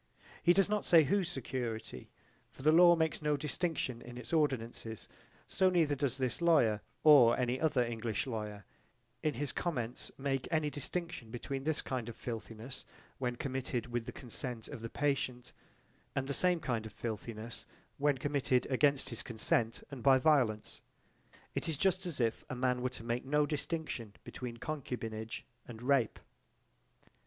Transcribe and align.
He 0.41 0.53
does 0.53 0.67
not 0.67 0.83
say 0.83 1.03
whose 1.03 1.29
security, 1.29 2.09
for 2.49 2.63
the 2.63 2.71
law 2.71 2.95
makes 2.95 3.21
no 3.21 3.37
distinction 3.37 4.01
in 4.01 4.17
its 4.17 4.33
ordinances, 4.33 5.07
so 5.47 5.69
neither 5.69 5.93
does 5.93 6.17
this 6.17 6.41
lawyer 6.41 6.81
or 7.03 7.37
any 7.37 7.61
other 7.61 7.85
English 7.85 8.25
lawyer 8.25 8.65
in 9.21 9.35
his 9.35 9.51
comments 9.51 10.11
make 10.17 10.47
any 10.49 10.71
distinction 10.71 11.29
between 11.29 11.65
this 11.65 11.83
kind 11.83 12.09
of 12.09 12.15
filthiness 12.15 12.83
when 13.19 13.35
committed 13.35 13.91
with 13.91 14.07
the 14.07 14.11
consent 14.11 14.67
of 14.67 14.81
the 14.81 14.89
patient 14.89 15.53
and 16.15 16.27
the 16.27 16.33
same 16.33 16.59
kind 16.59 16.87
of 16.87 16.93
filthiness 16.93 17.67
when 17.99 18.17
committed 18.17 18.65
against 18.71 19.09
his 19.11 19.21
consent 19.21 19.83
and 19.91 20.01
by 20.01 20.17
violence. 20.17 20.81
It 21.53 21.69
is 21.69 21.77
just 21.77 22.07
as 22.07 22.19
if 22.19 22.43
a 22.49 22.55
man 22.55 22.81
were 22.81 22.89
to 22.89 23.03
make 23.03 23.23
no 23.23 23.45
distinction 23.45 24.13
between 24.23 24.57
concubinage 24.57 25.43
and 25.67 25.79
rape. 25.79 26.17